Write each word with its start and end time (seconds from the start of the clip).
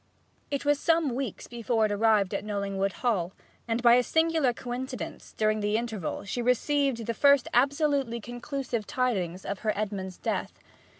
It 0.49 0.65
was 0.65 0.79
some 0.79 1.13
weeks 1.13 1.45
before 1.45 1.85
it 1.85 1.91
arrived 1.91 2.33
at 2.33 2.43
Knollingwood 2.43 2.91
Hall, 3.05 3.33
and, 3.67 3.83
by 3.83 3.93
a 3.93 4.01
singular 4.03 4.51
coincidence, 4.51 5.35
during 5.37 5.59
the 5.59 5.77
interval 5.77 6.23
she 6.25 6.41
received 6.41 7.05
the 7.05 7.13
first 7.13 7.47
absolutely 7.53 8.19
conclusive 8.19 8.87
tidings 8.87 9.45
of 9.45 9.59
her 9.59 9.77
Edmond's 9.77 10.17
death. 10.17 10.53